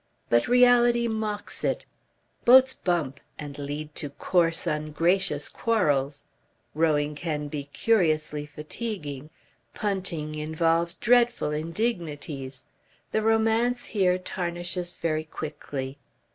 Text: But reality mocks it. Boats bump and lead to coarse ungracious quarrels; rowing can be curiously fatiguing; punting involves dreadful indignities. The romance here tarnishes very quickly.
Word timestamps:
But 0.29 0.47
reality 0.47 1.07
mocks 1.07 1.63
it. 1.63 1.85
Boats 2.43 2.73
bump 2.73 3.19
and 3.37 3.59
lead 3.59 3.93
to 3.97 4.09
coarse 4.09 4.65
ungracious 4.65 5.47
quarrels; 5.47 6.25
rowing 6.73 7.13
can 7.13 7.49
be 7.49 7.65
curiously 7.65 8.47
fatiguing; 8.47 9.29
punting 9.75 10.33
involves 10.33 10.95
dreadful 10.95 11.51
indignities. 11.51 12.63
The 13.11 13.21
romance 13.21 13.85
here 13.85 14.17
tarnishes 14.17 14.95
very 14.95 15.23
quickly. 15.25 15.99